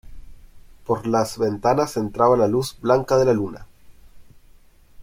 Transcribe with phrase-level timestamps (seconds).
[0.83, 3.67] por las ventanas entraba la luz blanca de la luna.